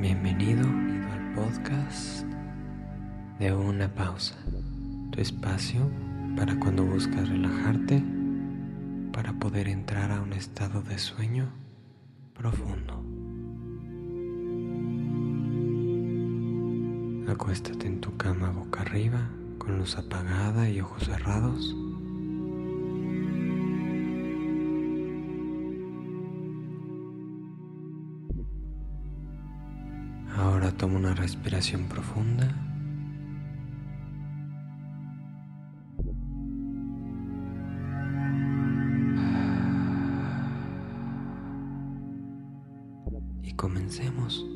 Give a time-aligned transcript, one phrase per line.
[0.00, 2.24] Bienvenido al podcast
[3.40, 4.36] de una pausa,
[5.10, 5.90] tu espacio
[6.36, 8.04] para cuando buscas relajarte,
[9.12, 11.52] para poder entrar a un estado de sueño
[12.32, 13.02] profundo.
[17.28, 21.74] Acuéstate en tu cama boca arriba, con luz apagada y ojos cerrados.
[30.76, 32.46] Toma una respiración profunda.
[43.42, 44.46] Y comencemos.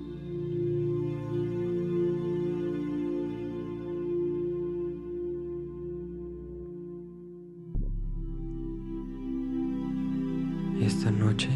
[10.80, 11.48] Esta noche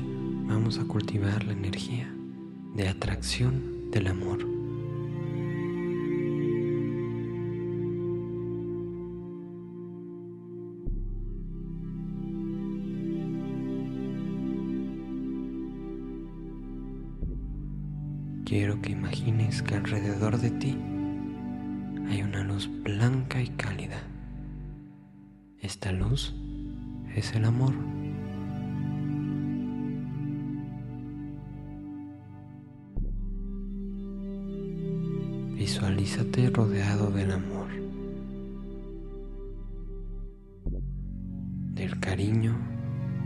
[0.48, 2.12] vamos a cultivar la energía
[2.74, 4.38] de atracción del amor.
[18.44, 20.76] Quiero que imagines que alrededor de ti
[22.10, 24.02] hay una luz blanca y cálida.
[25.58, 26.34] Esta luz
[27.14, 27.72] es el amor.
[35.66, 37.66] Visualízate rodeado del amor,
[41.74, 42.56] del cariño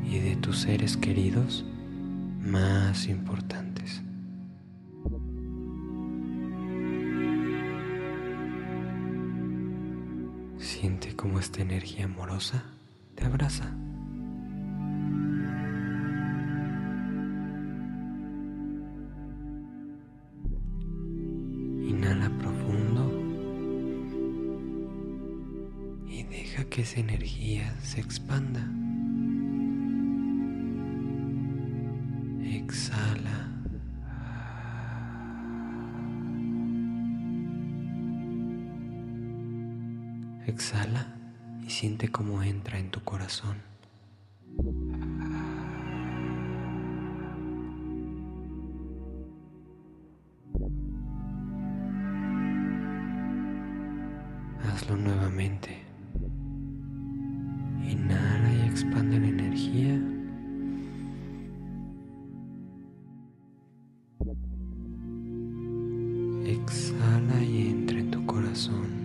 [0.03, 1.67] y de tus seres queridos
[2.41, 4.01] más importantes.
[10.57, 12.65] Siente cómo esta energía amorosa
[13.17, 13.77] te abraza.
[26.69, 28.61] Que esa energía se expanda.
[32.43, 33.49] Exhala.
[40.47, 41.17] Exhala
[41.65, 43.57] y siente cómo entra en tu corazón.
[54.63, 55.90] Hazlo nuevamente.
[58.91, 60.01] Inhala y expande la energía.
[66.45, 69.00] Exhala y entra en tu corazón.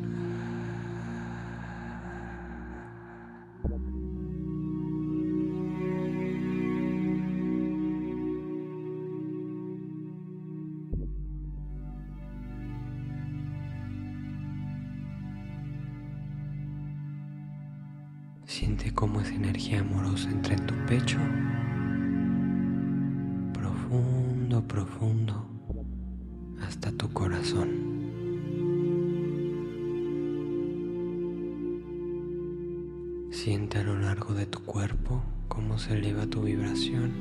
[18.57, 21.17] Siente cómo esa energía amorosa entra en tu pecho,
[23.51, 25.45] profundo, profundo,
[26.61, 27.67] hasta tu corazón.
[33.29, 37.11] Siente a lo largo de tu cuerpo cómo se eleva tu vibración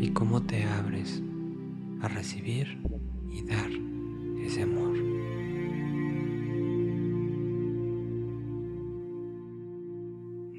[0.00, 1.20] y cómo te abres
[2.00, 2.78] a recibir
[3.28, 3.70] y dar
[4.40, 4.97] ese amor.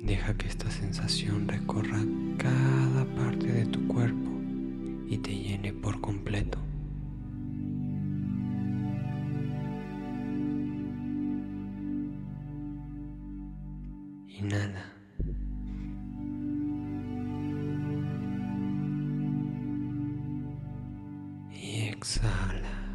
[0.10, 2.00] Deja que esta sensación recorra
[2.40, 4.32] cada parte de tu cuerpo
[5.08, 6.58] y te llene por completo.
[14.30, 14.84] Inhala.
[21.52, 22.89] Y exhala.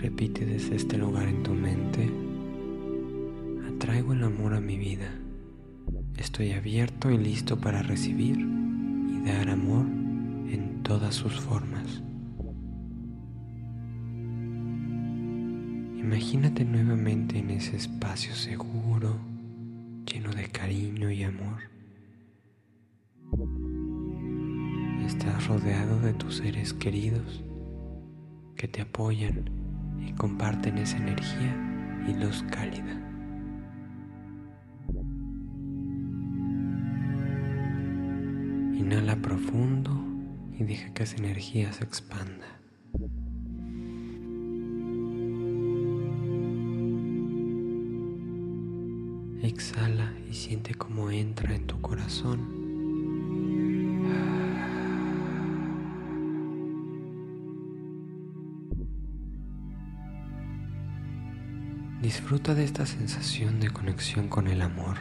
[0.00, 2.08] Repite desde este lugar en tu mente.
[3.68, 5.12] Atraigo el amor a mi vida.
[6.16, 12.00] Estoy abierto y listo para recibir y dar amor en todas sus formas.
[15.98, 19.16] Imagínate nuevamente en ese espacio seguro,
[20.06, 21.58] lleno de cariño y amor.
[25.04, 27.42] Estás rodeado de tus seres queridos
[28.54, 29.67] que te apoyan
[30.08, 31.54] y comparten esa energía
[32.08, 32.94] y luz cálida.
[38.74, 39.92] Inhala profundo
[40.58, 42.46] y deja que esa energía se expanda.
[49.42, 52.57] Exhala y siente cómo entra en tu corazón.
[62.02, 64.98] Disfruta de esta sensación de conexión con el amor.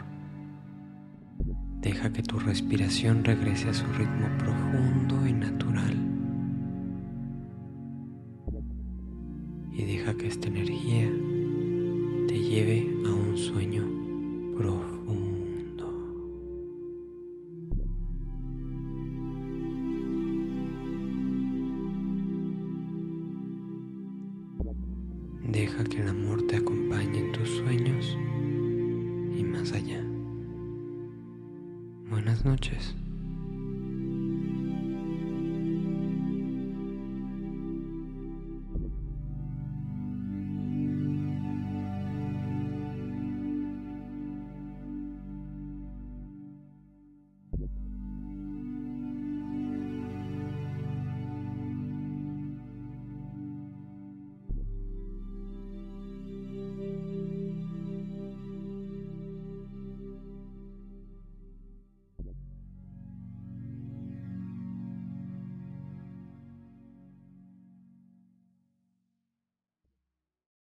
[1.79, 5.95] Deja que tu respiración regrese a su ritmo profundo y natural.
[9.71, 11.07] Y deja que esta energía
[12.27, 13.83] te lleve a un sueño
[14.57, 14.96] profundo.
[25.57, 28.15] Deja que el amor te acompañe en tus sueños
[29.35, 30.05] y más allá.
[32.11, 32.95] Buenas noches.